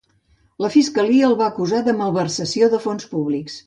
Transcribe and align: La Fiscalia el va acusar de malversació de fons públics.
La 0.65 0.71
Fiscalia 0.75 1.29
el 1.29 1.37
va 1.43 1.51
acusar 1.55 1.85
de 1.91 1.97
malversació 2.03 2.75
de 2.77 2.85
fons 2.89 3.11
públics. 3.17 3.59